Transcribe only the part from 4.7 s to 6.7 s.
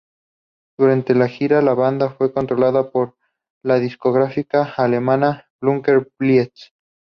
alemana Nuclear Blast.